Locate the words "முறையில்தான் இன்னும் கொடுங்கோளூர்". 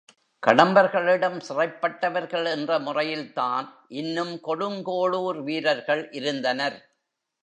2.79-5.39